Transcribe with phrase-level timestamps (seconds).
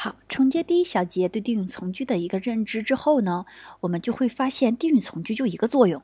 [0.00, 3.46] 好，承接第一小节对定语从句的一个认知之后呢，
[3.80, 6.00] 我们就会发现定语从句就一个作用。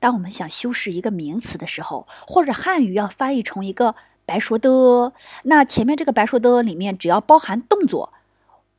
[0.00, 3.94] 当我们想修饰一个名词的时候，或者汉语要翻译成一个
[4.26, 5.12] 白说的，
[5.44, 8.12] 那前面这个白说的里面只要包含动作，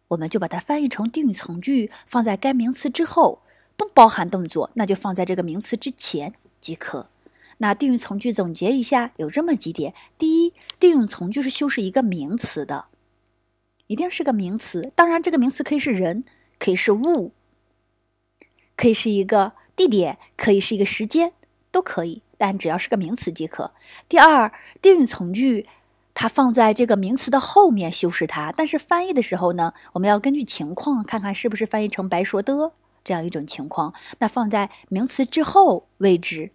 [0.09, 3.39] 我们就把它翻译成定语从句，放在该名词之后；
[3.78, 7.07] 不包含动作，那就放在这个名词之前即可。
[7.60, 12.88] 那定语从句总结一下，有这么几点：第一，定语从句是修饰一个名词的。
[13.89, 16.23] 一定是个名词，当然这个名词可以是人，
[16.59, 17.31] 可以是物，
[18.75, 21.34] 可以是一个地点，可以是一个时间，
[21.71, 23.71] 都可以，但只要是个名词即可。
[24.07, 25.66] 第二，定语从句
[26.13, 32.71] 它放在这个名词的后面修饰它，但是翻译的时候呢，我们要根据情况看看是不是翻译成白说的
[33.03, 36.52] 这样一种情况，那放在名词之后位置。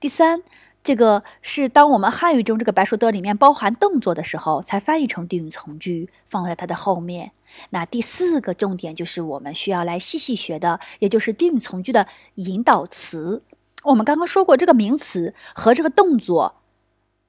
[0.00, 0.42] 第三。
[0.80, 7.32] 这个是当我们汉语中这个白说的里面包含动作的时候，才翻译成定语从句，放在它的后面。
[7.70, 12.06] 那第四个重点就是我们需要来细细学的，也就是定语从句的
[12.36, 13.42] 引导词。
[13.82, 16.54] 我们刚刚说过，这个名词和这个动作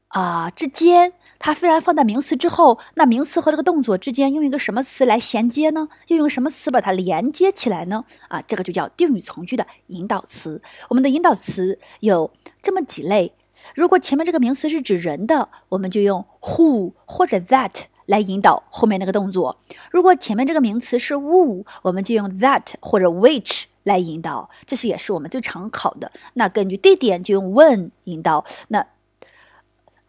[0.09, 5.88] 啊之间，它虽然放在名词之后，那名词和这个动作之间用一个什么词来衔接呢？
[6.08, 8.04] 又用什么词把它连接起来呢？
[8.28, 10.62] 啊，这个就叫定语从句的引导词。
[10.90, 13.34] 我们的引导词有这么几类。
[13.73, 17.72] 如果前面这个名词是指人的，我们就用 who 或者 that
[18.06, 19.58] 来引导后面那个动作；
[19.92, 24.50] 如果前面这个名词是物，我们就用 that 或者 which 来引导。
[24.66, 26.12] 这是也是我们最常考的。
[26.34, 28.45] 那根据地点就用 when 引导。
[28.70, 28.86] 那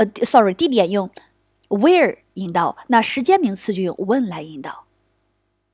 [0.01, 1.11] 呃，sorry，地点用
[1.69, 2.75] where 引导。
[2.87, 4.87] 那时间名词就用 when 来引导。